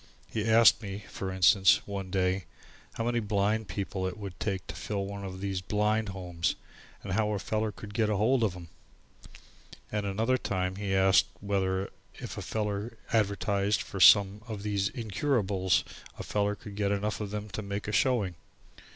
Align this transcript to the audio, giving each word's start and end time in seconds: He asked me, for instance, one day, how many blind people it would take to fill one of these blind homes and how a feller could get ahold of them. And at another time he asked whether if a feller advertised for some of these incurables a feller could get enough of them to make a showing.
He 0.25 0.49
asked 0.49 0.81
me, 0.81 1.05
for 1.11 1.31
instance, 1.31 1.85
one 1.85 2.09
day, 2.09 2.45
how 2.93 3.03
many 3.03 3.19
blind 3.19 3.67
people 3.67 4.07
it 4.07 4.17
would 4.17 4.39
take 4.39 4.65
to 4.65 4.73
fill 4.73 5.05
one 5.05 5.23
of 5.23 5.41
these 5.41 5.61
blind 5.61 6.09
homes 6.09 6.55
and 7.03 7.13
how 7.13 7.29
a 7.33 7.37
feller 7.37 7.71
could 7.71 7.93
get 7.93 8.09
ahold 8.09 8.43
of 8.43 8.53
them. 8.53 8.69
And 9.91 10.07
at 10.07 10.11
another 10.11 10.39
time 10.39 10.77
he 10.77 10.95
asked 10.95 11.27
whether 11.39 11.91
if 12.15 12.35
a 12.35 12.41
feller 12.41 12.97
advertised 13.13 13.83
for 13.83 13.99
some 13.99 14.41
of 14.47 14.63
these 14.63 14.89
incurables 14.89 15.83
a 16.17 16.23
feller 16.23 16.55
could 16.55 16.75
get 16.75 16.91
enough 16.91 17.21
of 17.21 17.29
them 17.29 17.47
to 17.49 17.61
make 17.61 17.87
a 17.87 17.91
showing. 17.91 18.33